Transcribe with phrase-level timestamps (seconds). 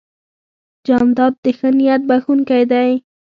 [0.87, 2.89] جانداد د ښه نیت بښونکی دی.